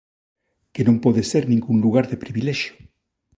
Que 0.73 0.85
non 0.87 0.97
pode 1.03 1.21
ser 1.31 1.43
ningún 1.45 1.77
lugar 1.85 2.05
de 2.11 2.21
privilexio. 2.23 2.73